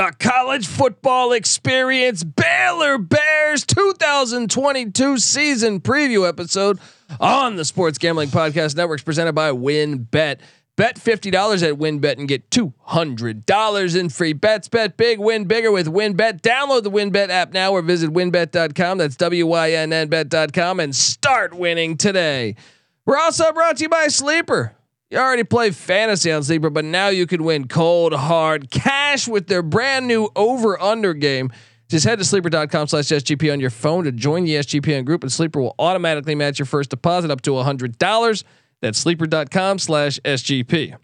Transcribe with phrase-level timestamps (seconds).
[0.00, 6.78] The college football experience Baylor Bears 2022 season preview episode
[7.20, 10.38] on the Sports Gambling Podcast Networks presented by WynnBET.
[10.76, 14.68] Bet $50 at WynnBET and get $200 in free bets.
[14.70, 16.40] Bet big, win bigger with WynnBET.
[16.40, 18.96] Download the WynnBET app now or visit wynnbet.com.
[18.96, 22.56] That's W Y N N bet.com and start winning today.
[23.04, 24.74] We're also brought to you by Sleeper.
[25.10, 29.48] You already play fantasy on Sleeper, but now you can win cold hard cash with
[29.48, 31.50] their brand new over under game.
[31.88, 35.32] Just head to sleeper.com slash SGP on your phone to join the SGPN group, and
[35.32, 38.44] Sleeper will automatically match your first deposit up to $100.
[38.80, 40.96] That's sleeper.com slash SGP.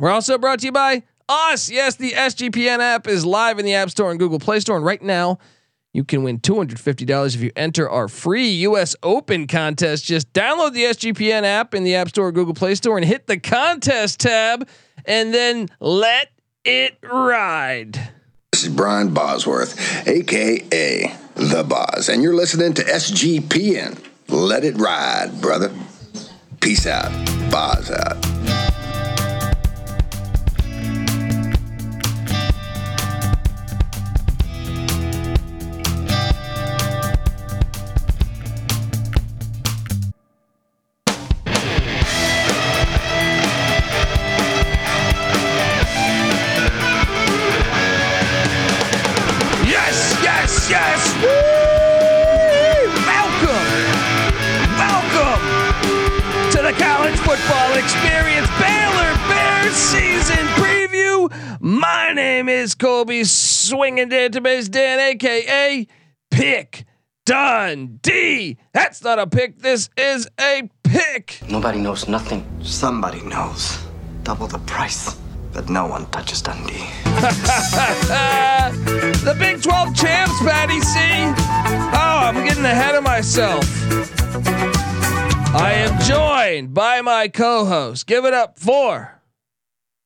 [0.00, 1.70] We're also brought to you by us.
[1.70, 4.76] Yes, the SGPN app is live in the App Store and Google Play Store.
[4.76, 5.38] And right now,
[5.92, 10.04] you can win $250 if you enter our free US Open contest.
[10.04, 13.26] Just download the SGPN app in the App Store or Google Play Store and hit
[13.26, 14.68] the contest tab
[15.04, 16.30] and then let
[16.64, 18.12] it ride.
[18.52, 23.98] This is Brian Bosworth, aka The Boz, and you're listening to SGPN.
[24.28, 25.74] Let it ride, brother.
[26.60, 27.10] Peace out.
[27.50, 28.31] Boz out.
[63.72, 65.86] Swinging Database Dan, aka
[66.30, 66.84] Pick
[67.24, 68.58] Dundee.
[68.74, 69.60] That's not a pick.
[69.60, 71.40] This is a pick.
[71.48, 72.44] Nobody knows nothing.
[72.62, 73.78] Somebody knows.
[74.24, 75.14] Double the price,
[75.54, 76.84] but no one touches Dundee.
[79.24, 80.98] the Big 12 champs, Patty C.
[81.96, 83.64] Oh, I'm getting ahead of myself.
[85.54, 88.06] I am joined by my co-host.
[88.06, 89.22] Give it up for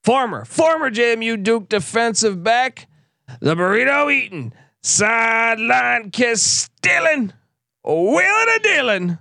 [0.04, 2.86] former, former JMU Duke defensive back,
[3.40, 7.32] the burrito eating, sideline kiss stealing,
[7.84, 9.18] wheeling a dealing,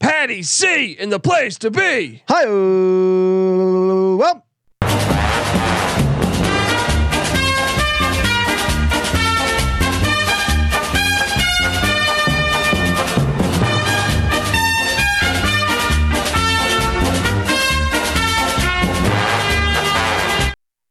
[0.00, 2.22] Patty C in the place to be.
[2.28, 4.42] Hi, well,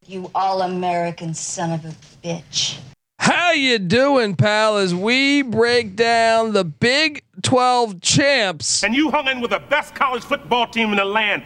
[0.08, 2.80] You all American son of a bitch.
[3.20, 4.78] How you doing, pal?
[4.78, 8.84] As we break down the Big 12 champs.
[8.84, 11.44] and you hung in with the best college football team in the land.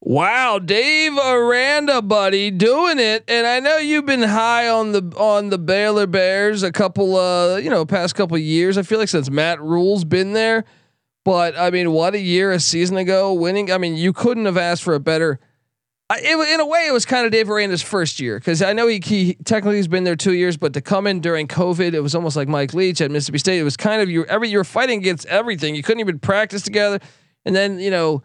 [0.00, 3.24] Wow, Dave Aranda, buddy, doing it.
[3.28, 7.56] And I know you've been high on the on the Baylor Bears a couple uh,
[7.56, 8.78] you know, past couple of years.
[8.78, 10.64] I feel like since Matt Rhule's been there.
[11.24, 13.70] But I mean, what a year a season ago winning.
[13.70, 15.40] I mean, you couldn't have asked for a better
[16.10, 18.72] I, it, in a way, it was kind of Dave Aranda's first year because I
[18.72, 21.92] know he, he technically has been there two years, but to come in during COVID,
[21.92, 23.58] it was almost like Mike Leach at Mississippi State.
[23.58, 25.74] It was kind of you every you were fighting against everything.
[25.74, 27.00] You couldn't even practice together,
[27.44, 28.22] and then you know,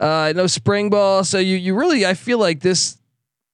[0.00, 1.24] uh, no spring ball.
[1.24, 2.96] So you you really, I feel like this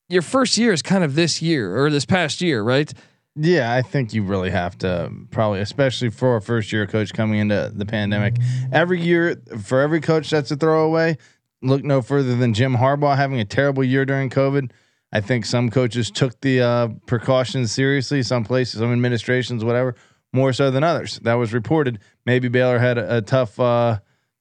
[0.08, 2.92] your first year is kind of this year or this past year, right?
[3.34, 7.40] yeah, I think you really have to probably, especially for a first year coach coming
[7.40, 8.36] into the pandemic.
[8.70, 11.16] Every year, for every coach that's a throwaway,
[11.62, 14.70] look no further than Jim Harbaugh having a terrible year during COVID.
[15.12, 18.22] I think some coaches took the uh, precautions seriously.
[18.22, 19.94] Some places, some administrations, whatever,
[20.32, 21.18] more so than others.
[21.20, 21.98] That was reported.
[22.24, 23.98] Maybe Baylor had a, a tough, uh,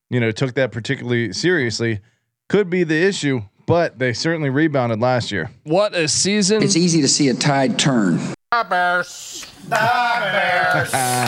[0.10, 2.00] you know, took that particularly seriously.
[2.48, 5.52] Could be the issue, but they certainly rebounded last year.
[5.64, 6.64] What a season!
[6.64, 8.20] It's easy to see a tide turn.
[8.52, 9.04] Uh,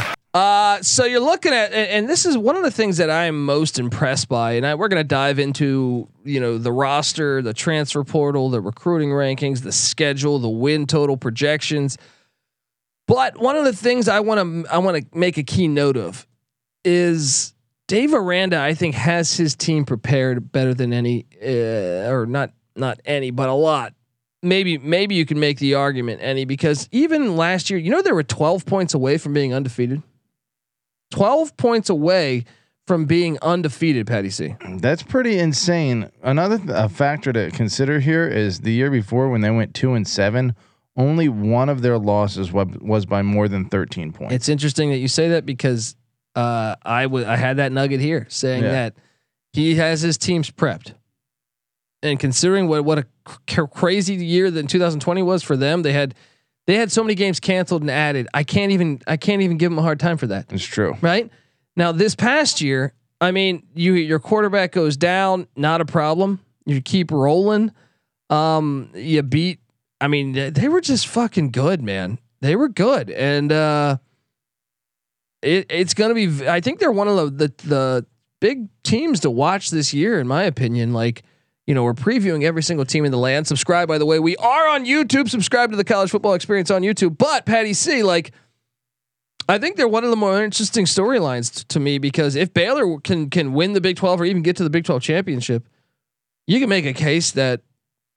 [0.86, 3.80] so you're looking at, and, this is one of the things that I am most
[3.80, 8.04] impressed by, and I, we're going to dive into, you know, the roster, the transfer
[8.04, 11.98] portal, the recruiting rankings, the schedule, the win total projections.
[13.08, 15.98] But one of the things I want to, I want to make a key note
[15.98, 16.28] of
[16.84, 17.54] is
[17.88, 18.60] Dave Aranda.
[18.60, 23.50] I think has his team prepared better than any, uh, or not, not any, but
[23.50, 23.94] a lot
[24.44, 28.12] maybe maybe you can make the argument any because even last year, you know, they
[28.12, 30.04] were 12 points away from being undefeated.
[31.14, 32.46] 12 points away
[32.88, 34.56] from being undefeated, Patty C.
[34.80, 36.10] That's pretty insane.
[36.22, 39.94] Another th- a factor to consider here is the year before when they went two
[39.94, 40.56] and seven,
[40.98, 44.34] only one of their losses was, was by more than thirteen points.
[44.34, 45.96] It's interesting that you say that because
[46.36, 48.72] uh, I I had that nugget here saying Yeah.
[48.72, 48.96] that
[49.54, 50.94] he has his teams prepped.
[52.02, 56.16] And considering what what a cr- crazy year that 2020 was for them, they had
[56.66, 58.28] They had so many games canceled and added.
[58.34, 60.52] I can't even I can't even give them a hard time for that.
[60.52, 60.96] It's true.
[61.02, 61.30] Right?
[61.76, 66.40] Now this past year, I mean, you your quarterback goes down, not a problem.
[66.66, 67.72] You keep rolling.
[68.30, 69.60] Um, you beat.
[70.00, 72.20] I mean, they were just fucking good, man.
[72.42, 73.98] They were good, and uh,
[75.42, 76.48] it it's gonna be.
[76.48, 78.06] I think they're one of the, the the
[78.42, 80.92] big teams to watch this year, in my opinion.
[80.92, 81.24] Like,
[81.68, 83.48] you know, we're previewing every single team in the land.
[83.48, 84.20] Subscribe, by the way.
[84.20, 85.30] We are on YouTube.
[85.30, 87.18] Subscribe to the College Football Experience on YouTube.
[87.18, 88.32] But Patty C, like,
[89.48, 93.00] I think they're one of the more interesting storylines t- to me because if Baylor
[93.00, 95.68] can can win the Big Twelve or even get to the Big Twelve championship,
[96.48, 97.62] you can make a case that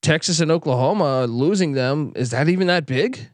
[0.01, 3.29] Texas and Oklahoma losing them is that even that big?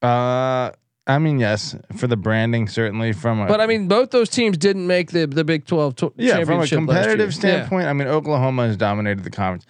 [0.00, 0.70] Uh,
[1.08, 4.58] I mean, yes, for the branding, certainly from a But I mean, both those teams
[4.58, 6.78] didn't make the the Big Twelve t- yeah, from a championship last year.
[6.78, 7.38] competitive Yeah.
[7.38, 7.86] standpoint.
[7.86, 9.64] I mean, Oklahoma has dominated the conference.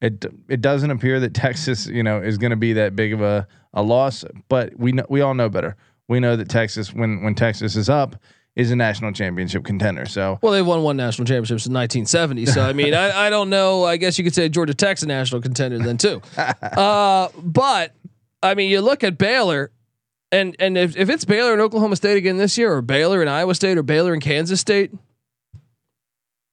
[0.00, 3.20] It it doesn't appear that Texas, you know, is going to be that big of
[3.22, 5.76] a, a loss, but we know we all know better.
[6.08, 8.16] We know that Texas, when when Texas is up,
[8.54, 10.04] is a national championship contender.
[10.06, 12.46] So Well, they've won one national championship since 1970.
[12.46, 13.84] So I mean, I, I don't know.
[13.84, 16.20] I guess you could say Georgia Tech's a national contender then too.
[16.62, 17.94] Uh, but
[18.42, 19.70] I mean, you look at Baylor,
[20.34, 23.30] and and if, if it's Baylor and Oklahoma State again this year, or Baylor and
[23.30, 24.92] Iowa State, or Baylor and Kansas State,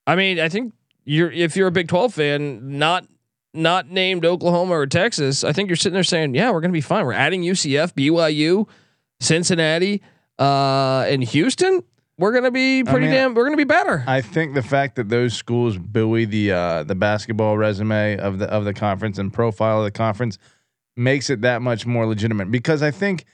[0.05, 0.73] I mean, I think
[1.03, 3.07] you're if you're a Big 12 fan, not
[3.53, 6.77] not named Oklahoma or Texas, I think you're sitting there saying, yeah, we're going to
[6.77, 7.05] be fine.
[7.05, 8.67] We're adding UCF, BYU,
[9.19, 10.01] Cincinnati,
[10.39, 11.83] uh, and Houston.
[12.17, 13.33] We're going to be pretty mean, damn.
[13.33, 14.03] We're going to be better.
[14.05, 18.45] I think the fact that those schools buoy the uh, the basketball resume of the
[18.45, 20.37] of the conference and profile of the conference
[20.95, 23.25] makes it that much more legitimate because I think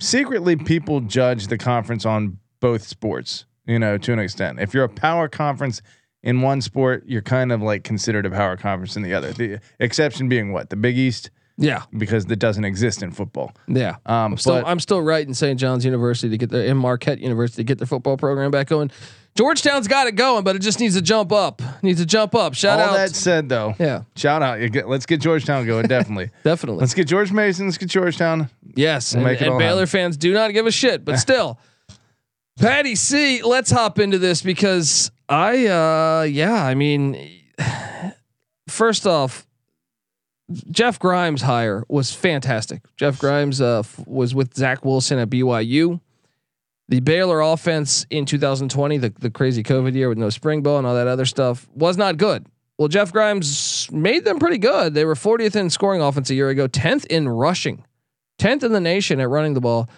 [0.00, 4.60] secretly people judge the conference on both sports, you know, to an extent.
[4.60, 5.82] If you're a power conference
[6.22, 9.32] in one sport, you're kind of like considered a power conference in the other.
[9.32, 10.70] The exception being what?
[10.70, 13.52] The Big East yeah, because that doesn't exist in football.
[13.68, 13.96] yeah.
[14.06, 15.60] Um I'm still, but I'm still right in St.
[15.60, 18.90] John's University to get their in Marquette University to get their football program back going.
[19.34, 21.62] Georgetown's got it going, but it just needs to jump up.
[21.82, 22.54] Needs to jump up.
[22.54, 22.90] Shout all out.
[22.90, 24.60] All that said though, yeah, shout out.
[24.86, 26.30] Let's get Georgetown going, definitely.
[26.42, 26.80] definitely.
[26.80, 28.50] let's get George Mason, let's get Georgetown.
[28.74, 29.86] Yes, We'll and, and Baylor happen.
[29.86, 31.58] fans do not give a shit, but still,
[32.58, 33.42] Patty C.
[33.42, 37.30] Let's hop into this because I, uh yeah, I mean,
[38.68, 39.46] first off,
[40.70, 42.82] Jeff Grimes' hire was fantastic.
[42.96, 46.00] Jeff Grimes uh, f- was with Zach Wilson at BYU.
[46.88, 50.86] The Baylor offense in 2020, the, the crazy COVID year with no spring ball and
[50.86, 52.44] all that other stuff, was not good.
[52.76, 54.92] Well, Jeff Grimes made them pretty good.
[54.92, 57.84] They were 40th in scoring offense a year ago, 10th in rushing,
[58.38, 59.88] 10th in the nation at running the ball,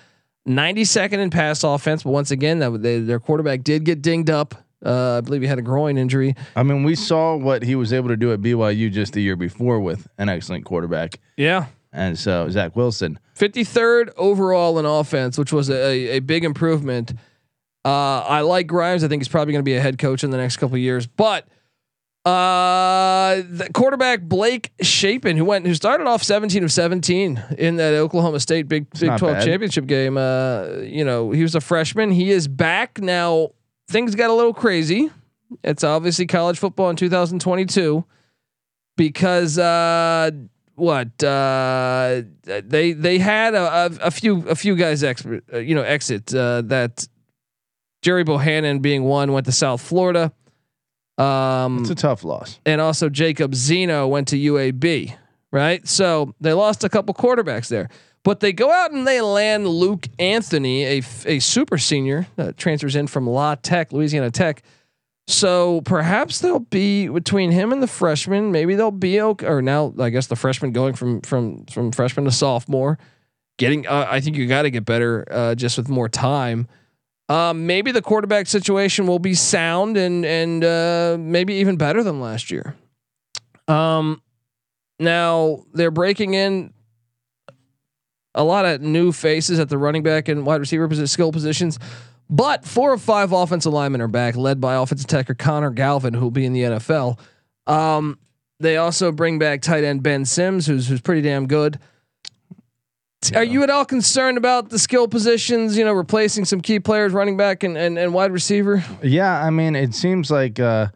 [0.49, 2.03] 92nd in pass offense.
[2.03, 4.55] But once again, that they, their quarterback did get dinged up.
[4.85, 6.35] Uh, I believe he had a groin injury.
[6.55, 9.37] I mean, we saw what he was able to do at BYU just the year
[9.37, 11.19] before with an excellent quarterback.
[11.37, 11.67] Yeah.
[11.91, 13.19] And so Zach Wilson.
[13.39, 17.15] 53rd overall in offense, which was a, a big improvement.
[17.85, 19.05] Uh, I like Grimes.
[19.05, 20.81] I think he's probably going to be a head coach in the next couple of
[20.81, 21.07] years.
[21.07, 21.47] But
[22.25, 27.95] uh, the quarterback Blake Shapen, who went, who started off 17 of 17 in that
[27.95, 29.45] Oklahoma State Big Big not 12 bad.
[29.45, 30.17] championship game.
[30.17, 32.11] Uh, you know, he was a freshman.
[32.11, 33.51] He is back now.
[33.89, 35.11] Things got a little crazy.
[35.63, 38.05] It's obviously college football in 2022
[38.97, 40.31] because uh,
[40.75, 45.75] what uh, they they had a, a, a few a few guys ex, uh, you
[45.75, 47.07] know exit uh, that
[48.03, 50.33] Gerry Bohanon being one went to South Florida.
[51.19, 52.59] Um, It's a tough loss.
[52.67, 55.15] and also Jacob Zeno went to UAB,
[55.53, 55.87] right?
[55.87, 57.89] So they lost a couple quarterbacks there,
[58.25, 62.97] but they go out and they land Luke Anthony, a, a super senior that transfers
[62.97, 64.63] in from La Tech, Louisiana Tech.
[65.27, 68.53] So perhaps they'll be between him and the freshman.
[68.53, 69.47] Maybe they'll be okay.
[69.47, 72.99] Or now, I guess the freshman going from from from freshman to sophomore,
[73.57, 73.87] getting.
[73.87, 76.69] Uh, I think you got to get better uh, just with more time.
[77.29, 82.21] Um, maybe the quarterback situation will be sound and and uh, maybe even better than
[82.21, 82.75] last year.
[83.67, 84.21] Um,
[84.99, 86.73] now they're breaking in
[88.35, 91.79] a lot of new faces at the running back and wide receiver posi- skill positions,
[92.29, 96.23] but four of five offensive linemen are back, led by offensive tackle Connor Galvin, who
[96.23, 97.19] will be in the NFL.
[97.67, 98.19] Um,
[98.61, 101.79] they also bring back tight end Ben Sims, who's who's pretty damn good.
[103.33, 105.77] Are you at all concerned about the skill positions?
[105.77, 108.85] You know, replacing some key players, running back and and, and wide receiver.
[109.03, 110.89] Yeah, I mean, it seems like uh,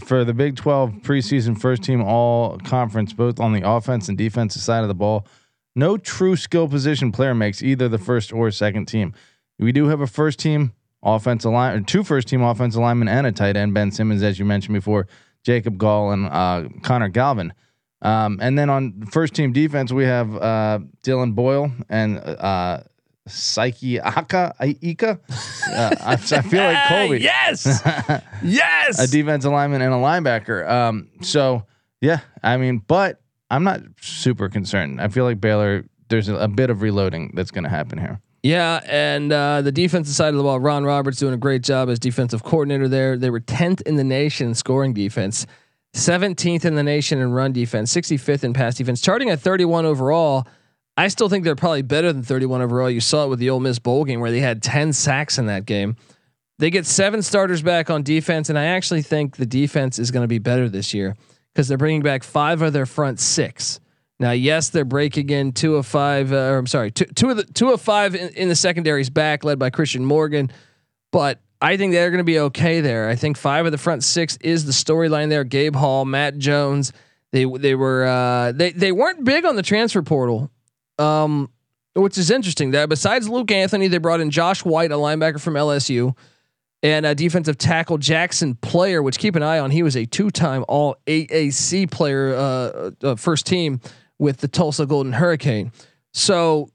[0.00, 4.62] for the Big 12 preseason first team all conference, both on the offense and defensive
[4.62, 5.26] side of the ball,
[5.74, 9.14] no true skill position player makes either the first or second team.
[9.58, 13.26] We do have a first team offensive line, or two first team offensive linemen and
[13.26, 15.06] a tight end, Ben Simmons, as you mentioned before,
[15.44, 17.52] Jacob Gall and uh, Connor Galvin.
[18.02, 22.80] Um, and then on first team defense, we have uh, Dillon Doyle and uh,
[23.28, 24.00] Siaki
[24.82, 25.20] Ika.
[25.70, 27.20] Uh, I, I feel like Colby.
[27.20, 27.64] yes,
[28.42, 28.98] yes.
[28.98, 30.68] a defensive lineman and a linebacker.
[30.68, 31.64] Um, so
[32.00, 35.00] yeah, I mean, but I'm not super concerned.
[35.00, 35.84] I feel like Baylor.
[36.08, 38.20] There's a, a bit of reloading that's going to happen here.
[38.42, 41.88] Yeah, and uh, the defensive side of the ball, Ron Roberts doing a great job
[41.88, 43.16] as defensive coordinator there.
[43.16, 45.46] They were 10th in the nation in scoring defense,
[45.94, 50.46] 17th in the nation in run defense, 65th in pass defense, charting at 31 overall.
[50.96, 52.90] I still think they're probably better than 31 overall.
[52.90, 55.46] You saw it with the Ole Miss bowl game where they had 10 sacks in
[55.46, 55.96] that game.
[56.58, 60.22] They get seven starters back on defense, and I actually think the defense is going
[60.22, 61.16] to be better this year
[61.52, 63.80] because they're bringing back five of their front six.
[64.20, 66.32] Now, yes, they're breaking in two of five.
[66.32, 69.10] Uh, or I'm sorry, two, two of the two of five in, in the secondaries
[69.10, 70.52] back, led by Christian Morgan.
[71.10, 73.08] But I think they're going to be okay there.
[73.08, 75.44] I think five of the front six is the storyline there.
[75.44, 76.92] Gabe Hall, Matt Jones.
[77.30, 80.50] They they were uh, they they weren't big on the transfer portal,
[80.98, 81.50] um,
[81.94, 82.72] which is interesting.
[82.72, 86.16] That besides Luke Anthony, they brought in Josh White, a linebacker from LSU,
[86.82, 89.70] and a defensive tackle Jaxon Player, which keep an eye on.
[89.70, 93.80] He was a two-time All AAC player, uh, uh, first team
[94.18, 95.70] with the Tulsa Golden Hurricane.
[96.12, 96.68] So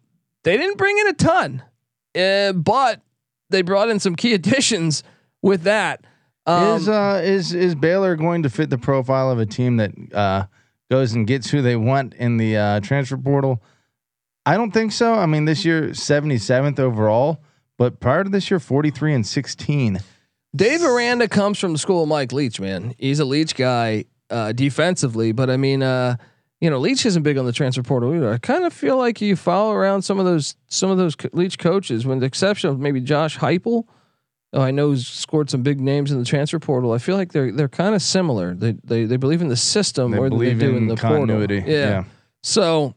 [0.43, 1.63] they didn't bring in a ton,
[2.15, 3.01] uh, but
[3.49, 5.03] they brought in some key additions
[5.41, 6.05] with that.
[6.45, 9.91] Um, is uh, is is Baylor going to fit the profile of a team that
[10.13, 10.45] uh,
[10.89, 13.61] goes and gets who they want in the uh, transfer portal?
[14.45, 15.13] I don't think so.
[15.13, 17.43] I mean, this year seventy seventh overall,
[17.77, 19.99] but prior to this year, forty three and sixteen.
[20.55, 22.61] Dave Aranda comes from the school of Mike Leach.
[22.61, 26.15] Man, he's a Leach guy uh, defensively, but I mean, uh,
[26.59, 28.31] you know, Leach isn't big on the transfer portal either.
[28.31, 31.29] I kind of feel like you follow around some of those some of those co-
[31.33, 33.85] Leach coaches, with the exception of maybe Josh Heupel.
[34.53, 36.93] Oh, I know he's scored some big names in the transfer portal.
[36.93, 38.55] I feel like they're they're kind of similar.
[38.55, 40.95] They they they believe in the system They than they believe do in in the
[40.95, 41.59] continuity.
[41.59, 41.75] Portal.
[41.75, 41.89] Yeah.
[41.89, 42.03] Yeah.
[42.43, 42.95] So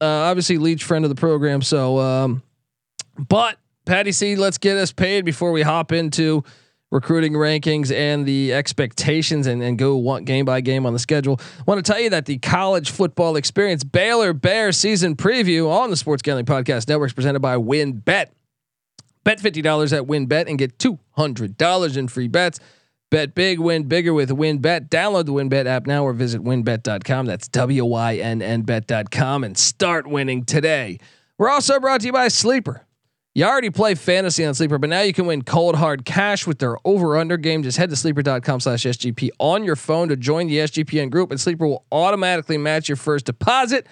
[0.00, 1.62] uh, obviously Leach friend of the program.
[1.62, 2.42] So um,
[3.16, 6.44] but Patty C, let's get us paid before we hop into
[6.92, 11.40] recruiting rankings and the expectations and, and go one game by game on the schedule.
[11.58, 15.90] I Want to tell you that the college football experience Baylor Bear season preview on
[15.90, 18.28] the Sports Gambling Podcast Network is presented by WynnBET
[19.24, 22.58] Bet $50 at WynnBET and get $200 in free bets.
[23.10, 24.88] Bet big, win bigger with WynnBET.
[24.88, 27.26] Download the WynnBET app now or visit wynnbet.com.
[27.26, 30.98] That's W Y N N bet.com and start winning today.
[31.36, 32.86] We're also brought to you by Sleeper.
[33.34, 36.58] You already play fantasy on Sleeper, but now you can win cold hard cash with
[36.58, 37.62] their over under game.
[37.62, 41.40] Just head to sleeper.com slash SGP on your phone to join the SGPN group, and
[41.40, 43.86] Sleeper will automatically match your first deposit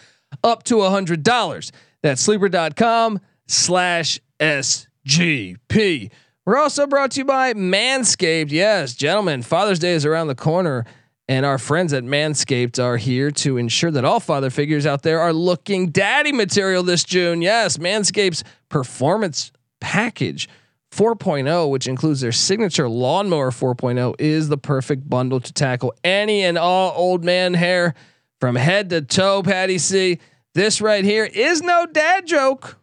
[0.45, 1.71] up to $100.
[2.03, 6.11] That's sleeper.com slash SGP.
[6.45, 8.51] We're also brought to you by Manscaped.
[8.51, 10.85] Yes, gentlemen, Father's Day is around the corner,
[11.31, 15.21] and our friends at Manscaped are here to ensure that all father figures out there
[15.21, 17.41] are looking daddy material this June.
[17.41, 20.49] Yes, Manscaped's performance package
[20.91, 26.59] 4.0, which includes their signature lawnmower 4.0, is the perfect bundle to tackle any and
[26.59, 27.95] all old man hair
[28.41, 29.45] from head to toe.
[29.45, 30.19] Patty C,
[30.57, 32.77] this right here is no dad joke.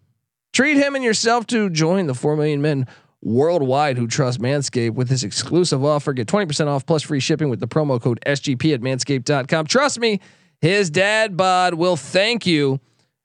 [0.53, 2.87] Treat him and yourself to join the 4 million men
[3.27, 6.13] worldwide who trust Manscaped with this exclusive offer.
[6.13, 9.65] Get 20% off plus free shipping with the promo code SGP at manscaped.com.
[9.65, 10.21] Trust me,
[10.61, 12.79] his dad bod will thank you.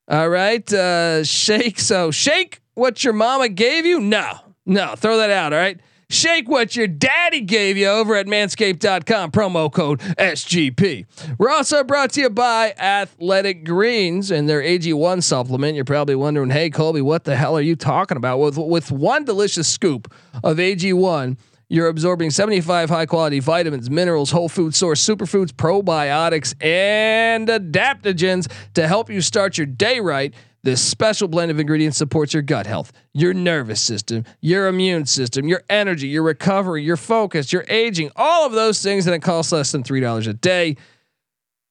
[0.09, 0.71] All right.
[0.73, 1.79] Uh, shake.
[1.79, 4.01] So shake what your mama gave you.
[4.01, 4.33] No,
[4.67, 5.53] no, throw that out.
[5.53, 5.81] All right.
[6.13, 9.31] Shake what your daddy gave you over at manscaped.com.
[9.31, 11.07] Promo code SGP.
[11.39, 15.75] We're also brought to you by Athletic Greens and their AG1 supplement.
[15.75, 18.41] You're probably wondering, hey, Colby, what the hell are you talking about?
[18.41, 20.13] With, with one delicious scoop
[20.45, 21.39] of AG1,
[21.71, 28.87] you're absorbing 75 high quality vitamins, minerals, whole food source, superfoods, probiotics, and adaptogens to
[28.87, 30.35] help you start your day right.
[30.65, 35.49] This special blend of ingredients supports your gut health, your nervous system, your immune system,
[35.49, 39.51] your energy, your recovery, your focus, your aging, all of those things, and it costs
[39.51, 40.77] less than $3 a day.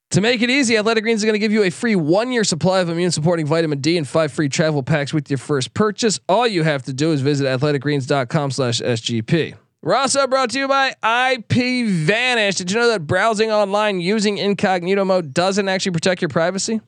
[0.10, 2.44] To make it easy, Athletic Greens is going to give you a free one year
[2.44, 6.20] supply of immune supporting vitamin D and five free travel packs with your first purchase.
[6.28, 9.56] All you have to do is visit athleticgreens.com slash SGP.
[9.82, 10.90] We're also brought to you by
[11.32, 12.56] IP Vanish.
[12.56, 16.82] Did you know that browsing online using incognito mode doesn't actually protect your privacy?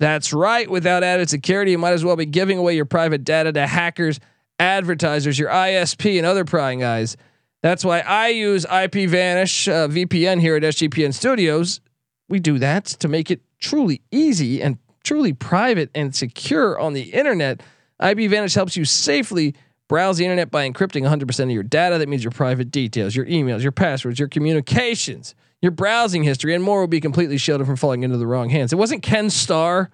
[0.00, 0.68] That's right.
[0.68, 4.18] Without added security, you might as well be giving away your private data to hackers,
[4.58, 7.16] advertisers, your ISP, and other prying eyes.
[7.62, 11.80] That's why I use IP Vanish uh, VPN here at SGPN Studios.
[12.28, 17.02] We do that to make it truly easy and truly private and secure on the
[17.02, 17.62] internet.
[18.02, 19.54] IP Vanish helps you safely
[19.88, 21.98] browse the internet by encrypting 100% of your data.
[21.98, 25.34] That means your private details, your emails, your passwords, your communications.
[25.64, 28.70] Your browsing history, and more will be completely shielded from falling into the wrong hands.
[28.70, 29.90] It wasn't Ken Starr,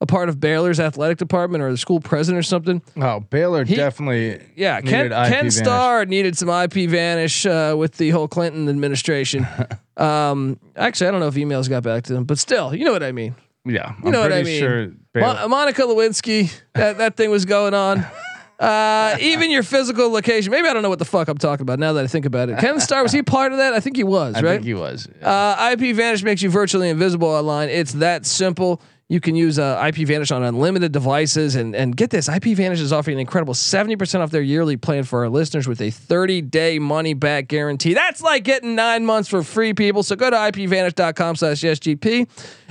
[0.00, 2.80] a part of Baylor's athletic department or the school president or something.
[2.96, 4.40] Oh, Baylor He- definitely.
[4.56, 5.50] Yeah, Ken, Ken.
[5.50, 9.46] Starr needed some IP vanish uh, with the whole Clinton administration.
[9.98, 12.92] um, actually, I don't know if emails got back to them, but still, you know
[12.92, 13.34] what I mean.
[13.66, 14.58] Yeah, You know what I mean?
[14.58, 18.04] Sure Mo- Monica Lewinsky, that, that thing was going on.
[18.62, 20.52] Uh, even your physical location.
[20.52, 22.48] Maybe I don't know what the fuck I'm talking about now that I think about
[22.48, 22.58] it.
[22.58, 23.74] Ken Starr was he part of that?
[23.74, 24.44] I think he was, right?
[24.44, 24.52] I right?
[24.54, 25.08] think he was.
[25.20, 27.70] Uh, IP Vanish makes you virtually invisible online.
[27.70, 28.80] It's that simple.
[29.08, 32.80] You can use uh, IP Vanish on unlimited devices, and and get this: IP Vanish
[32.80, 35.90] is offering an incredible seventy percent off their yearly plan for our listeners with a
[35.90, 37.92] thirty day money back guarantee.
[37.94, 40.02] That's like getting nine months for free, people.
[40.02, 42.28] So go to ipvanish.com/sgp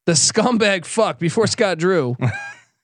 [0.05, 2.17] the scumbag fuck before Scott Drew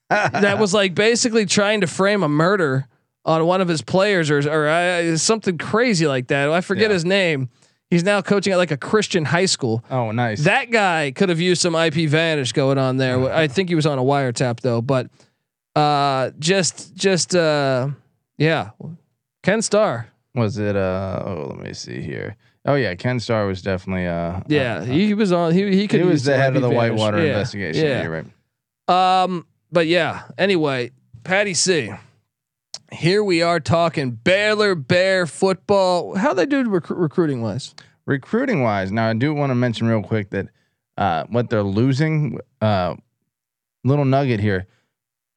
[0.10, 2.88] that was like basically trying to frame a murder
[3.28, 6.50] on one of his players or or uh, something crazy like that.
[6.50, 6.94] I forget Yeah.
[6.96, 7.50] his name.
[7.92, 9.84] He's now coaching at like a Christian high school.
[9.92, 10.44] oh, nice.
[10.44, 13.32] That guy could have used some IP Vanish going on there.
[13.32, 15.08] I think he was on a wiretap though, but
[15.76, 17.90] uh, just just uh,
[18.38, 18.72] yeah,
[19.44, 20.08] Ken Starr.
[20.36, 20.76] was it?
[20.76, 22.36] Uh, oh, let me see here.
[22.66, 24.06] Oh yeah, Ken Starr was definitely.
[24.08, 25.54] Uh, Yeah, uh, he was on.
[25.54, 26.02] He he could.
[26.02, 26.78] he was the head of the Vanish.
[26.92, 27.84] Whitewater Yeah, investigation.
[27.86, 27.90] Yeah.
[27.90, 28.04] Yeah.
[28.04, 28.24] You're
[28.90, 29.24] right.
[29.24, 30.24] Um, but yeah.
[30.38, 30.92] Anyway,
[31.24, 31.92] Patty C.
[32.98, 36.16] Here we are talking Baylor Bear football.
[36.16, 37.76] How they do rec- recruiting wise?
[38.08, 40.48] Recruiting wise, now I do want to mention real quick that
[40.98, 42.40] uh, what they're losing.
[42.60, 42.96] Uh,
[43.84, 44.66] little nugget here.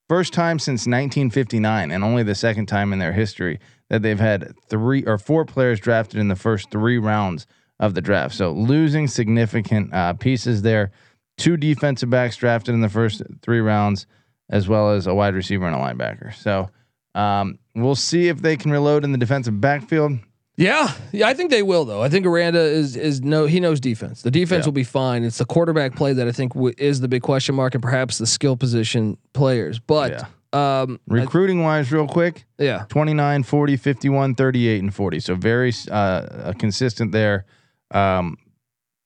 [0.08, 4.54] First time since 1959, and only the second time in their history that they've had
[4.70, 7.46] three or four players drafted in the first three rounds
[7.78, 8.34] of the draft.
[8.34, 10.92] So losing significant uh, pieces there.
[11.36, 14.06] Two defensive backs drafted in the first three rounds,
[14.48, 16.34] as well as a wide receiver and a linebacker.
[16.34, 16.70] So
[17.14, 20.18] um, we'll see if they can reload in the defensive backfield.
[20.56, 21.26] Yeah, yeah.
[21.26, 22.02] I think they will though.
[22.02, 23.46] I think Aranda is is no.
[23.46, 24.20] He knows defense.
[24.22, 24.68] The defense Yeah.
[24.68, 25.24] will be fine.
[25.24, 28.18] It's the quarterback play that I think w- is the big question mark, and perhaps
[28.18, 29.78] the skill position players.
[29.78, 35.20] But um, I- Recruiting wise, real quick, yeah, 29, 40, 51, 38, and 40.
[35.20, 37.46] So very uh, consistent there.
[37.90, 38.36] Um,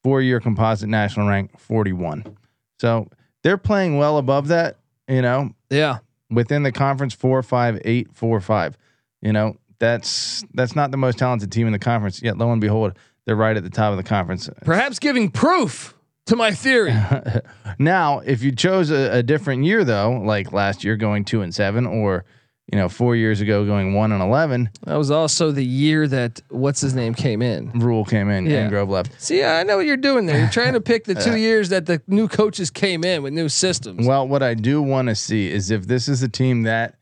[0.03, 2.37] Four year composite national rank, 41.
[2.79, 3.07] So
[3.43, 5.97] they're playing well above that, you know, yeah.
[6.29, 8.77] Within the conference, four, five, eight, four, five.
[9.21, 12.21] You know, that's that's not the most talented team in the conference.
[12.21, 14.49] Yet lo and behold, they're right at the top of the conference.
[14.63, 15.95] Perhaps giving proof
[16.27, 16.93] to my theory.
[17.79, 21.53] now, if you chose a, a different year though, like last year going two and
[21.53, 22.25] seven, or
[22.71, 26.41] you know, four years ago going one and eleven, that was also the year that
[26.49, 27.69] what's his name came in.
[27.71, 28.63] Rhule came in Yeah.
[28.63, 29.21] and Grobe left.
[29.21, 30.39] See, I know what you're doing there.
[30.39, 33.49] You're trying to pick the two years that the new coaches came in with new
[33.49, 34.07] systems.
[34.07, 36.95] Well, what I do want to see is if this is a team that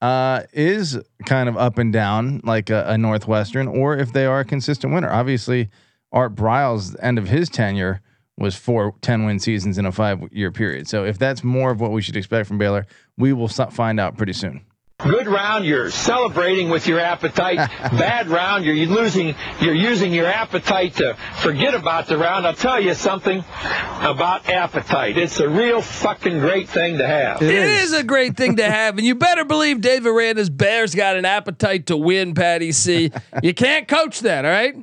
[0.00, 4.40] uh, is kind of up and down, like a, a Northwestern, or if they are
[4.40, 5.08] a consistent winner.
[5.10, 5.68] Obviously,
[6.10, 8.00] Art Briles, end of his tenure,
[8.38, 10.88] was four 10 win seasons in a five year period.
[10.88, 14.00] So if that's more of what we should expect from Baylor, we will so- find
[14.00, 14.62] out pretty soon.
[15.02, 17.56] Good round, you're celebrating with your appetite.
[17.98, 22.46] Bad round, you're losing, you're using your appetite to forget about the round.
[22.46, 25.18] I'll tell you something about appetite.
[25.18, 27.42] It's a real fucking great thing to have.
[27.42, 31.16] It is a great thing to have, and you better believe Dave Aranda's Bears got
[31.16, 33.10] an appetite to win, Patty C.
[33.42, 34.76] you can't coach that, all right?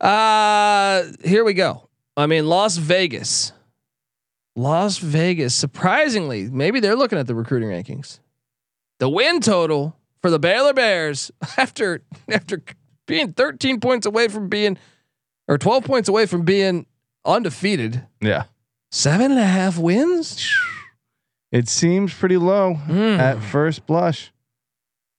[0.00, 1.88] Uh here we go.
[2.16, 3.52] I mean, Las Vegas.
[4.54, 8.18] Las Vegas, surprisingly, maybe they're looking at the recruiting rankings.
[9.02, 12.62] The win total for the Baylor Bears after after
[13.08, 14.78] being 13 points away from being
[15.48, 16.86] or 12 points away from being
[17.24, 18.06] undefeated.
[18.20, 18.44] Yeah.
[18.92, 20.48] Seven and a half wins.
[21.50, 23.18] It seems pretty low Mm.
[23.18, 24.32] at first blush.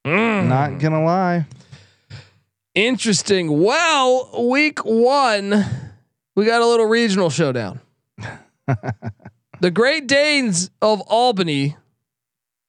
[0.08, 0.48] Mm.
[0.48, 1.46] Not to lie.
[2.74, 3.62] Interesting.
[3.62, 5.66] Well, week one,
[6.38, 7.82] we got a little regional showdown.
[9.60, 11.76] the Great Danes of Albany.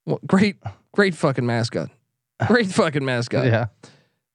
[0.05, 0.57] Well, great,
[0.95, 1.91] great fucking mascot.
[2.49, 3.47] Great fucking mascot.
[3.47, 3.67] Yeah.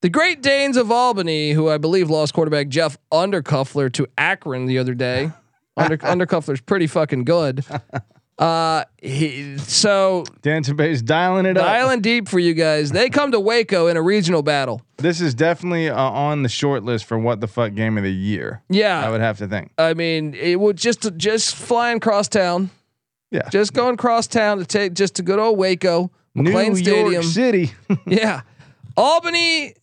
[0.02, 4.78] The Great Danes of Albany, who I believe lost quarterback Jeff Undercuffler to Akron the
[4.78, 5.32] other day.
[5.78, 7.66] Under, Undercuffler's pretty fucking good.
[8.40, 11.66] Uh, he, so Danton Bay's dialing it up.
[11.66, 12.90] dialing deep for you guys.
[12.90, 14.82] They come to Waco in a regional battle.
[14.96, 18.14] This is definitely uh, on the short list for what the fuck game of the
[18.14, 18.64] year.
[18.70, 19.74] Yeah, I would have to think.
[19.78, 22.70] I mean, it would just just flying cross town,
[23.30, 23.50] Yeah.
[23.50, 26.10] just going cross town to take just to good old Waco,
[26.46, 27.12] McLane New Stadium.
[27.14, 27.72] York City.
[28.08, 28.42] yeah,
[28.98, 29.74] Albany,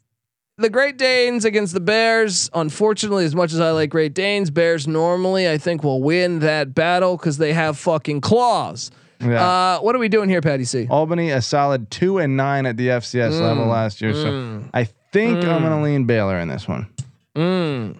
[0.58, 2.50] the Great Danes against the Bears.
[2.54, 6.74] Unfortunately, as much as I like Great Danes, Bears normally I think will win that
[6.74, 8.90] battle because they have fucking claws.
[9.20, 9.42] Yeah.
[9.42, 10.86] Uh, what are we doing here, Patty C?
[10.90, 13.40] Albany a solid two and nine at the FCS Mm.
[13.40, 14.12] level last year.
[14.12, 16.86] So I think I'm gonna lean Baylor in this one.
[17.34, 17.96] Mm.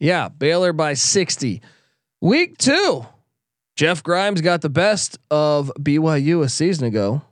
[0.00, 1.60] Yeah, Baylor by 60.
[2.20, 3.06] Week two,
[3.76, 7.22] Jeff Grimes got the best of BYU a season ago.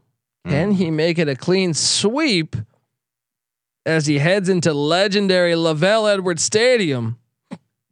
[0.49, 2.57] Can he make it a clean sweep
[3.85, 7.19] as he heads into legendary LaVell Edwards Stadium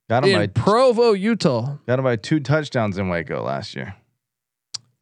[0.08, 1.76] Got him in by Provo, Utah?
[1.86, 3.94] got him by two touchdowns in Waco last year.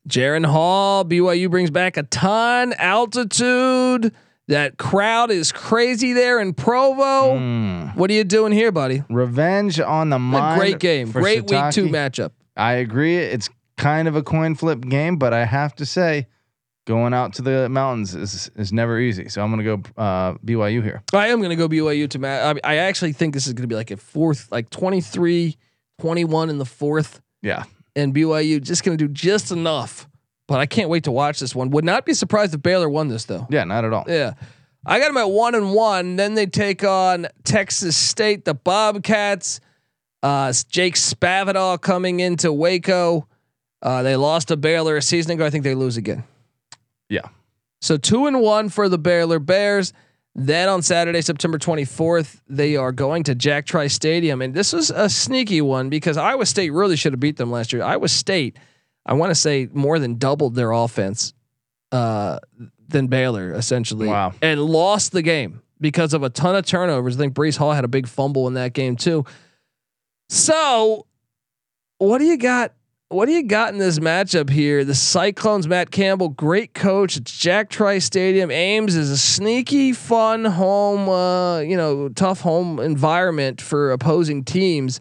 [0.09, 4.13] Jaren Hall, BYU brings back a ton altitude.
[4.49, 7.37] That crowd is crazy there in Provo.
[7.39, 7.97] Mm.
[7.97, 9.03] What are you doing here, buddy?
[9.09, 10.61] Revenge on the A mind.
[10.61, 12.33] great game, great week two matchup.
[12.57, 13.17] I agree.
[13.17, 16.27] It's kind of a coin flip game, but I have to say,
[16.87, 19.29] going out to the mountains is is never easy.
[19.29, 21.03] So I'm gonna go uh, BYU here.
[21.13, 22.57] I am going to go BYU to Matt.
[22.65, 25.57] I, I actually think this is going to be like a fourth, like 23,
[26.01, 27.65] 21 in the fourth, Yeah,
[27.95, 30.09] and BYU just going to do just enough.
[30.49, 31.71] But I can't wait to watch this one.
[31.71, 33.47] Would not be surprised if Baylor won this though.
[33.51, 34.05] yeah, not at all.
[34.09, 34.35] Yeah.
[34.85, 36.17] I got them at one and one.
[36.17, 39.61] Then they take on Texas State, the Bobcats.
[40.25, 43.29] Uh, Jake Spavital coming into Waco.
[43.81, 45.47] Uh, they lost to Baylor a season ago.
[45.47, 46.25] I think they lose again.
[47.13, 47.29] Yeah.
[47.83, 49.93] So two and one for the Baylor Bears.
[50.35, 54.41] Then on Saturday, September 24th, they are going to Jack Trice Stadium.
[54.41, 57.71] And this was a sneaky one because Iowa State really should have beat them last
[57.71, 57.83] year.
[57.83, 58.57] Iowa State,
[59.05, 61.35] I want to say more than doubled their offense
[61.91, 62.39] uh,
[62.89, 64.07] than Baylor, essentially.
[64.09, 64.33] Wow.
[64.41, 67.17] And lost the game because of a ton of turnovers.
[67.17, 69.27] I think Breece Hall had a big fumble in that game too.
[70.31, 71.07] So,
[71.99, 72.73] what do you got?
[73.13, 74.87] What do you got in this matchup here?
[74.87, 77.19] The Cyclones, Matt Campbell, great coach.
[77.19, 78.51] It's Jack Trice Stadium.
[78.51, 84.99] Ames is a sneaky, fun home, uh, you know, tough home environment for opposing teams.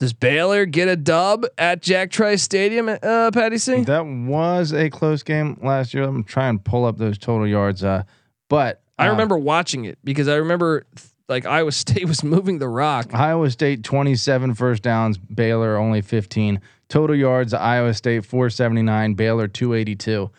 [0.00, 3.82] Does Baylor get a dub at Jack Trice Stadium, uh, Patty C?
[3.82, 6.02] That was a close game last year.
[6.02, 7.84] I'm trying to pull up those total yards.
[7.84, 8.02] Uh,
[8.48, 10.86] but I uh, remember watching it because I remember
[11.28, 13.14] like Iowa State was moving the rock.
[13.14, 16.60] Iowa State 27 first downs, Baylor only 15.
[16.92, 20.30] Total yards, Iowa State 479, Baylor 282.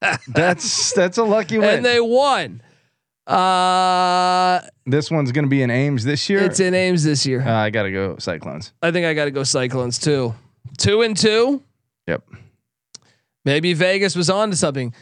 [0.28, 1.68] that's that's a lucky win.
[1.68, 2.62] And they won.
[3.26, 6.38] Uh, this one's going to be in Ames this year.
[6.38, 7.42] it's in Ames this year.
[7.42, 8.72] uh, I got to go Cyclones.
[8.80, 10.34] I think I got to go Cyclones too.
[10.78, 11.62] Two and two.
[12.06, 12.24] Yep.
[13.44, 14.94] Maybe Vegas was on to something.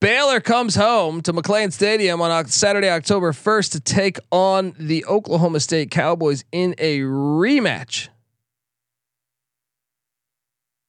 [0.00, 5.58] Baylor comes home to McLane Stadium on Saturday, October 1st to take on the Oklahoma
[5.58, 8.08] State Cowboys in a rematch.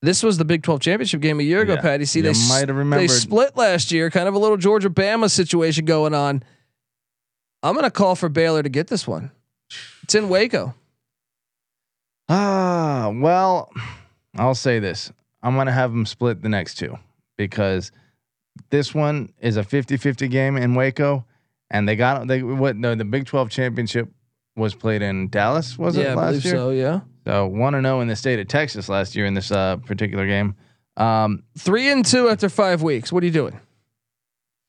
[0.01, 2.05] This was the Big 12 championship game a year ago, Yeah, Patty.
[2.05, 5.85] See, they, might have they split last year, kind of a little Georgia Bama situation
[5.85, 6.41] going on.
[7.62, 9.31] I'm going to call for Baylor to get this one.
[10.03, 10.73] It's in Waco.
[12.29, 13.71] Ah, well,
[14.38, 15.12] I'll say this.
[15.43, 16.97] I'm going to have them split the next two
[17.38, 17.91] because
[18.69, 21.25] this one is a 50-50 game in Waco
[21.71, 24.09] and they got they what no the Big 12 championship
[24.55, 26.55] was played in Dallas was yeah, it I last believe year?
[26.55, 26.69] so.
[26.71, 26.99] Yeah.
[27.25, 30.25] So 1 and 0 in the state of Texas last year in this uh, particular
[30.25, 30.55] game.
[30.97, 33.12] Um, Three and two after five weeks.
[33.12, 33.60] What are you doing?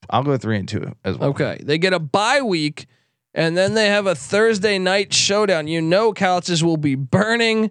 [0.08, 1.30] I'll go 3 and 2 as well.
[1.30, 1.58] Okay.
[1.62, 2.86] They get a bye week
[3.34, 5.68] and then they have a Thursday night showdown.
[5.68, 7.70] You know couches will be burning.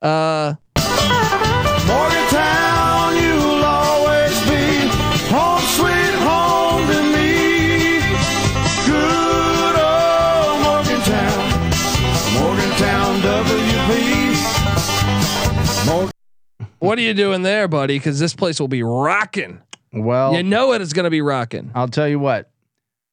[0.00, 0.54] Uh
[1.86, 2.63] Morgantown,
[16.84, 17.98] what are you doing there, buddy?
[17.98, 19.60] Cuz this place will be rocking.
[19.92, 21.70] Well, You know it is going to be rocking.
[21.74, 22.50] I'll tell you what.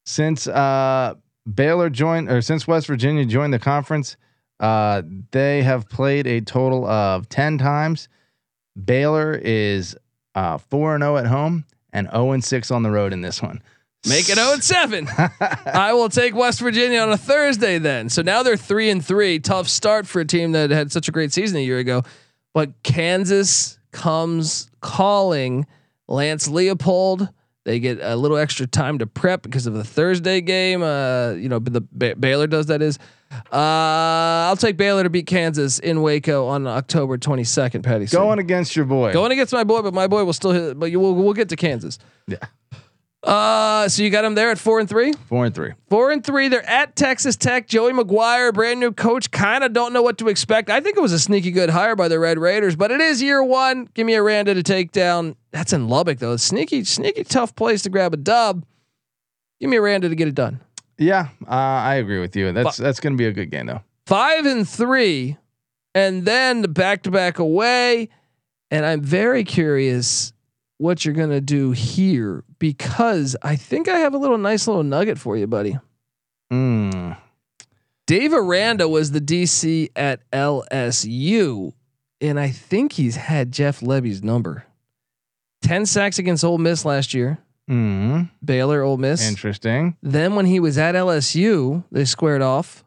[0.05, 1.13] Since uh,
[1.53, 4.17] Baylor joined, or since West Virginia joined the conference,
[4.59, 8.09] uh, they have played a total of ten times.
[8.83, 9.95] Baylor is
[10.35, 13.41] uh, four and zero at home and zero and six on the road in this
[13.41, 13.61] one.
[14.09, 15.07] Make it 0 and 7.
[15.67, 18.09] I will take West Virginia on a Thursday then.
[18.09, 19.37] So now they're 3 and 3.
[19.37, 22.01] Tough start for a team that had such a great season a year ago.
[22.53, 25.65] But Kansas comes calling
[26.07, 27.29] Lance Leipold.
[27.63, 30.81] They get a little extra time to prep because of the Thursday game.
[30.81, 32.97] Uh, you know, the ba- Baylor does that is.
[33.51, 38.07] Uh, I'll take Baylor to beat Kansas in Waco on October 22nd, Patty.
[38.07, 39.13] Going against your boy.
[39.13, 40.79] Going against my boy, but my boy will still hit.
[40.79, 41.13] But you will.
[41.13, 41.99] We'll get to Kansas.
[42.27, 42.37] Yeah.
[43.23, 45.13] Uh, so you got them there at four and three.
[45.27, 45.73] Four and three.
[45.89, 46.47] Four and three.
[46.47, 47.67] They're at Texas Tech.
[47.67, 49.29] Joey McGuire, brand new coach.
[49.29, 50.69] Kind of don't know what to expect.
[50.71, 53.21] I think it was a sneaky good hire by the Red Raiders, but it is
[53.21, 53.87] year one.
[53.93, 55.35] Give me Aranda to take down.
[55.51, 56.35] That's in Lubbock though.
[56.37, 58.65] Sneaky, sneaky tough place to grab a dub.
[59.59, 60.59] Give me Aranda to get it done.
[60.97, 62.51] Yeah, uh, I agree with you.
[62.51, 63.81] That's that's going to be a good game though.
[64.07, 65.37] Five and three,
[65.93, 68.09] and then the back to back away.
[68.71, 70.31] And I'm very curious
[70.81, 75.19] what you're gonna do here because I think I have a little nice little nugget
[75.19, 75.77] for you, buddy.
[76.51, 77.15] Mm.
[78.07, 81.73] Dave Aranda was the DC at LSU,
[82.19, 84.65] and I think he's had Jeff Lebby's number.
[85.61, 87.37] Ten sacks against Ole Miss last year.
[87.69, 88.31] Mm.
[88.43, 89.29] Baylor, Ole Miss.
[89.29, 89.95] Interesting.
[90.01, 92.83] Then when he was at LSU, they squared off,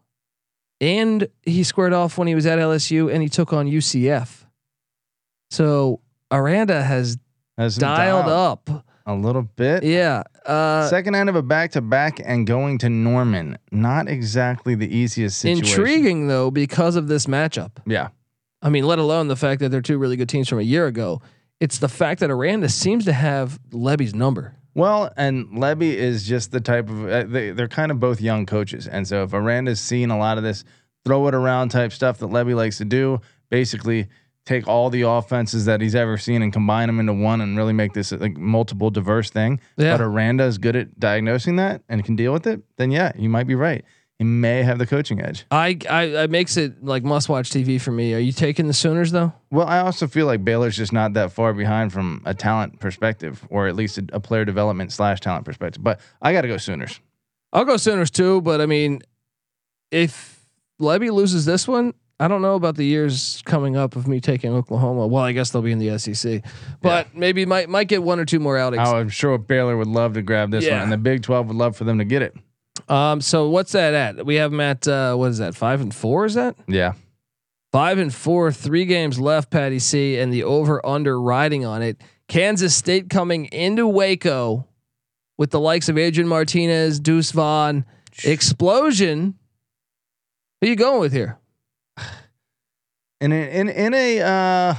[0.81, 4.45] and he squared off when he was at LSU, and he took on UCF.
[5.49, 6.01] So
[6.33, 7.19] Aranda has
[7.57, 8.85] Has dialed dialed up.
[9.07, 9.85] a little bit.
[9.85, 10.23] Yeah.
[10.45, 13.59] Uh, Second end of a back to back and going to Norman.
[13.71, 15.65] Not exactly the easiest situation.
[15.65, 17.73] intriguing though because of this matchup.
[17.87, 18.09] Yeah.
[18.61, 20.87] I mean, let alone the fact that they're two really good teams from a year
[20.87, 21.21] ago.
[21.61, 24.55] It's the fact that Aranda seems to have Lebby's number.
[24.75, 28.45] Well, and Lebby is just the type of uh, they, they're kind of both young
[28.45, 30.65] coaches, and so if Aranda's seen a lot of this
[31.05, 34.09] throw it around type stuff that Lebby likes to do, basically
[34.45, 37.73] take all the offenses that he's ever seen and combine them into one and really
[37.73, 39.61] make this like multiple diverse thing.
[39.77, 39.97] Yeah.
[39.97, 42.63] But Aranda is good at diagnosing that and can deal with it.
[42.77, 43.85] Then yeah, you might be right.
[44.19, 45.45] He may have the coaching edge.
[45.51, 48.15] I, I it makes it like must watch TV for me.
[48.15, 49.33] Are you taking the Sooners though?
[49.51, 53.45] Well, I also feel like Baylor's just not that far behind from a talent perspective,
[53.51, 55.83] or at least a, a player development slash talent perspective.
[55.83, 57.01] But I got to go Sooners.
[57.53, 59.01] I'll go Sooners too, but I mean,
[59.91, 60.41] if
[60.81, 64.53] Lebby loses this one, I don't know about the years coming up of me taking
[64.53, 65.07] Oklahoma.
[65.09, 66.43] Well, I guess they'll be in the SEC,
[66.81, 68.83] but maybe might might get one or two more outings.
[68.87, 70.75] Oh, I'm sure Baylor would love to grab this Yeah.
[70.75, 72.35] one, and the Big Twelve would love for them to get it.
[72.89, 74.25] Um, so what's that at?
[74.27, 75.55] We have them at uh, what is that?
[75.57, 76.25] Five and four?
[76.25, 76.93] Is that Yeah,
[77.73, 78.53] five and four?
[78.53, 82.01] Three games left, Patty C, and the over under riding on it.
[82.29, 84.67] Kansas State coming into Waco
[85.37, 87.85] with the likes of Adrian Martinez, Deuce Vaughn,
[88.25, 89.35] explosion.
[90.61, 91.39] Who are you going with here?
[93.25, 94.75] In a, in in a uh,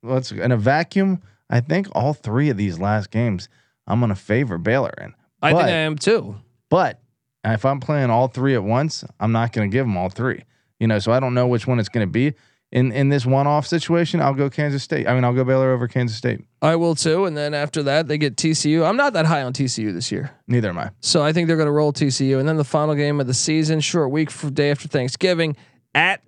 [0.00, 3.48] what's in a vacuum, I think all three of these last games
[3.86, 5.14] I'm gonna favor Baylor in.
[5.42, 6.36] I But- think I am too.
[6.68, 7.00] But
[7.44, 10.44] if I'm playing all three at once, I'm not going to give them all three.
[10.78, 12.34] You know, so I don't know which one it's going to be.
[12.70, 15.08] In in this one-off situation, I'll go Kansas State.
[15.08, 16.42] I mean, I'll go Baylor over Kansas State.
[16.62, 17.24] I will too.
[17.24, 18.86] And then after that, they get TCU.
[18.88, 20.30] I'm not that high on TCU this year.
[20.46, 20.90] Neither am I.
[21.00, 22.38] So I think they're going to roll TCU.
[22.38, 25.56] And then the final game of the season, short week for day after Thanksgiving
[25.94, 26.20] at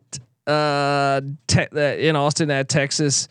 [0.47, 3.29] uh, te- uh, in Austin at Texas.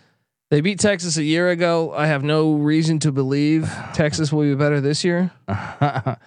[0.50, 1.94] They beat Texas a year ago.
[1.94, 5.32] I have no reason to believe Texas will be better this year.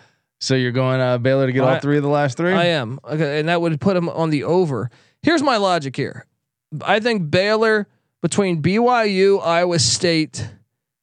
[0.40, 2.52] so you're going uh, Baylor to get all three of the last three?
[2.52, 2.98] I am.
[3.04, 4.90] Okay, and that would put them on the over.
[5.22, 6.26] Here's my logic here.
[6.82, 7.86] I think Baylor
[8.22, 10.48] between BYU, Iowa State,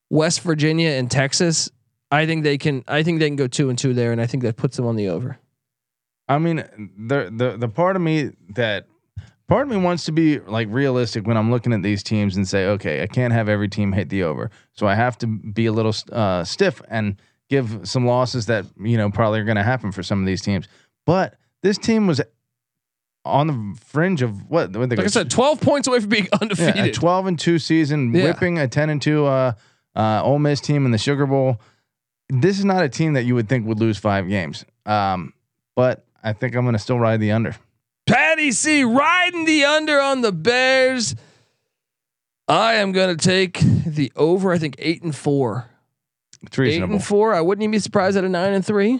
[0.10, 1.70] West Virginia, and Texas.
[2.10, 2.84] I think they can.
[2.88, 4.88] I think they can go two and two there, and I think that puts them
[4.88, 5.38] on the over.
[6.28, 6.58] I mean,
[6.98, 8.88] the the the part of me that
[9.52, 12.48] part of me wants to be like realistic when I'm looking at these teams and
[12.48, 15.66] say, okay, I can't have every team hit the over, so I have to be
[15.66, 17.18] a little uh, stiff and
[17.50, 20.42] give some losses that you know probably are going to happen for some of these
[20.42, 20.70] teams.
[21.06, 22.22] But this team was
[23.26, 24.72] on the fringe of what?
[24.72, 26.86] Like I said, twelve points away from being yeah, undefeated.
[26.86, 28.24] a 12 and two season, Yeah.
[28.24, 29.52] whipping a 10 and two uh,
[29.98, 31.60] uh, Ole Miss team in the Sugar Bowl.
[32.30, 34.64] This is not a team that you would think would lose five games.
[34.86, 35.34] Um,
[35.76, 37.54] but I think I'm going to still ride the under.
[38.42, 41.16] Patty C riding the under on the Bears.
[42.48, 44.52] I am going to take the over.
[44.52, 45.70] I think eight and four.
[46.42, 47.36] It's Eight and four.
[47.36, 49.00] I wouldn't even be surprised at a nine and three.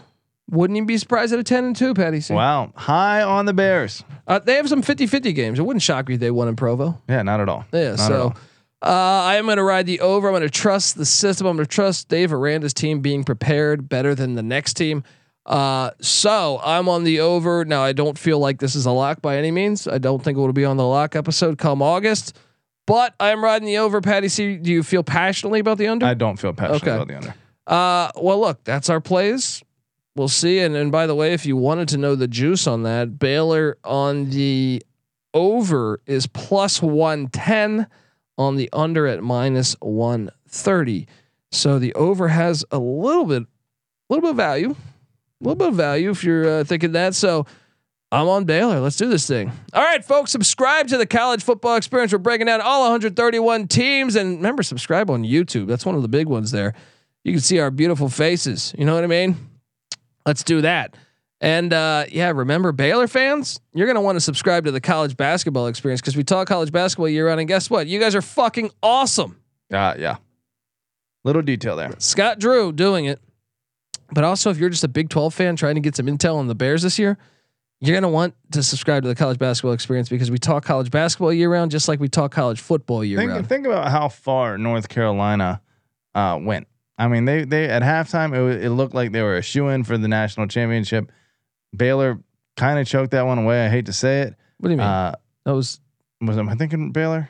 [0.52, 1.96] Wouldn't even be surprised at a ten and two.
[1.96, 2.36] Patty C.
[2.36, 4.04] Wow, high on the Bears.
[4.28, 5.58] Uh, they have some 50-50 games.
[5.58, 7.02] It wouldn't shock me if they won in Provo.
[7.10, 7.66] Yeah, not at all.
[7.74, 7.92] Yeah.
[7.92, 8.38] Not so all.
[8.84, 10.28] uh, I am going to ride the over.
[10.28, 11.48] I'm going to trust the system.
[11.48, 15.04] I'm going to trust Dave Aranda's team being prepared better than the next team.
[15.46, 17.66] Uh, so I'm on the over.
[17.66, 19.88] Now I don't feel like this is a lock by any means.
[19.88, 22.38] I don't think it will be on the lock episode come August.
[22.88, 24.02] But I'm riding the over.
[24.02, 26.06] Patty C, do you feel passionately about the under?
[26.06, 26.92] I don't feel passionate Okay.
[26.96, 27.36] about the under.
[27.68, 29.64] Uh, well, look, that's our plays.
[30.16, 30.60] We'll see.
[30.60, 33.78] And and by the way, if you wanted to know the juice on that, Baylor
[33.84, 34.84] on the
[35.34, 37.88] over is plus one ten,
[38.38, 41.08] on the under at minus one thirty.
[41.52, 43.48] So the over has a little bit, a
[44.10, 44.76] little bit of value,
[45.42, 47.16] a little bit of value if you're uh, thinking that.
[47.16, 47.46] So.
[48.14, 48.82] I'm on Baylor.
[48.82, 49.54] Let's do this thing.
[49.72, 52.12] All right, folks, subscribe to the college football experience.
[52.12, 54.18] We're breaking down all 131 teams.
[54.18, 55.68] And remember, subscribe on YouTube.
[55.68, 56.74] That's one of the big ones there
[57.24, 58.74] you can see our beautiful faces.
[58.78, 59.36] You know what I mean?
[60.26, 60.96] Let's do that.
[61.40, 65.68] And uh, yeah, remember Baylor fans, you're gonna want to subscribe to the college basketball
[65.68, 67.40] experience because we talk college basketball year round.
[67.40, 67.88] And guess what?
[67.88, 69.40] You guys are fucking awesome.
[69.72, 70.18] Uh, yeah.
[71.24, 71.94] Little detail there.
[71.98, 73.20] Scott Drew doing it.
[74.14, 76.48] But also, if you're just a Big 12 fan trying to get some intel on
[76.48, 77.18] the Bears this year,
[77.80, 81.34] you're gonna want to subscribe to the college basketball experience because we talk college basketball
[81.34, 83.50] year round, just like we talk college football year Think, round.
[83.50, 85.62] think about how far North Carolina
[86.14, 86.68] uh, went.
[86.98, 89.84] I mean, they they at halftime it, it looked like they were a shoe in
[89.84, 91.12] for the national championship.
[91.76, 92.20] Baylor
[92.56, 93.66] kind of choked that one away.
[93.66, 94.36] I hate to say it.
[94.60, 94.86] What do you mean?
[94.86, 95.80] Uh, that was.
[96.22, 97.30] was am I thinking Baylor?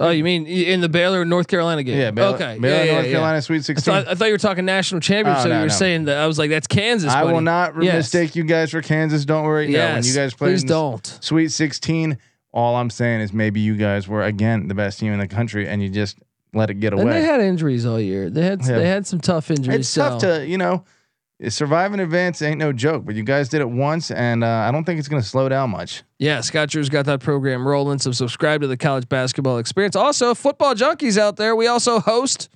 [0.00, 1.98] Oh, you mean in the Baylor North Carolina game?
[1.98, 2.58] Yeah, Baylor, okay.
[2.58, 3.12] Baylor yeah, yeah, North yeah.
[3.12, 3.92] Carolina Sweet I 16.
[3.92, 5.40] thought, I thought you were talking national championship.
[5.40, 5.74] Oh, so no, you were no.
[5.74, 6.18] saying that.
[6.18, 7.12] I was like, that's Kansas.
[7.12, 7.94] I will not Yes.
[7.96, 9.24] mistake you guys for Kansas.
[9.24, 9.68] Don't worry.
[9.68, 11.18] No, when you guys played please don't.
[11.20, 12.16] Sweet 16,
[12.52, 15.68] all I'm saying is maybe you guys were again the best team in the country
[15.68, 16.18] and you just
[16.54, 17.02] let it get away.
[17.02, 18.30] And they had injuries all year.
[18.30, 18.78] They had Yeah.
[18.78, 19.80] they had some tough injuries.
[19.80, 20.08] it's so.
[20.08, 20.84] tough to, you know,
[21.48, 24.72] survive in advance ain't no joke, but you guys did it once and uh, I
[24.72, 26.02] don't think it's going to slow down much.
[26.18, 27.98] Yeah, Scott Drew's got that program rolling.
[28.00, 29.94] So subscribe to the college basketball experience.
[29.94, 31.54] Also, football junkies out there.
[31.54, 32.48] We also host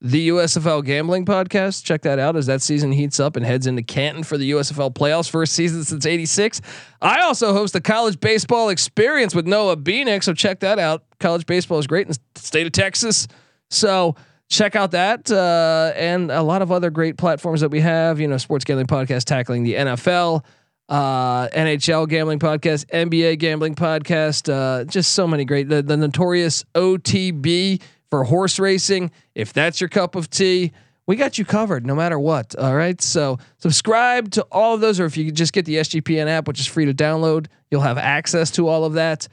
[0.00, 1.84] the USFL gambling podcast.
[1.84, 4.92] Check that out as that season heats up and heads into Canton for the USFL
[4.92, 5.28] playoffs.
[5.28, 6.60] First season since '86.
[7.00, 10.22] I also host the college baseball experience with Noah Beanick.
[10.22, 11.04] So check that out.
[11.18, 13.26] College baseball is great in the state of Texas.
[13.70, 14.16] So
[14.48, 18.20] check out that uh, and a lot of other great platforms that we have.
[18.20, 20.44] You know, sports gambling podcast tackling the NFL
[20.88, 25.68] uh, NHL gambling podcast, NBA gambling podcast, uh, just so many great.
[25.68, 29.10] The, the notorious OTB for horse racing.
[29.34, 30.72] If that's your cup of tea,
[31.06, 32.54] we got you covered no matter what.
[32.56, 33.00] All right.
[33.00, 36.60] So subscribe to all of those, or if you just get the SGPN app, which
[36.60, 39.28] is free to download, you'll have access to all of that.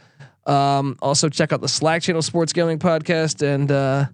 [0.45, 3.41] Um, also check out the Slack channel sports gambling podcast.
[3.41, 4.05] And, uh,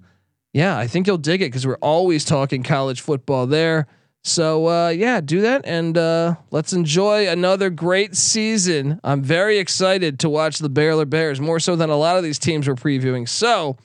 [0.54, 3.88] yeah, I think you'll dig it because we're always talking college football there.
[4.24, 9.00] So uh, yeah, do that and uh, let's enjoy another great season.
[9.04, 12.40] I'm very excited to watch the Baylor Bears more so than a lot of these
[12.40, 13.30] teams we're previewing.
[13.30, 13.78] So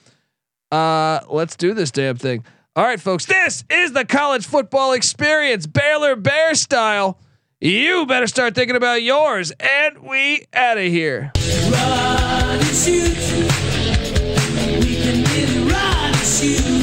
[0.71, 2.43] uh, let's do this damn thing.
[2.75, 7.17] All right, folks, this is the college football experience, Baylor Bear style.
[7.61, 11.31] You better start thinking about yours, and we out of here.
[11.71, 12.59] Run
[16.25, 16.74] and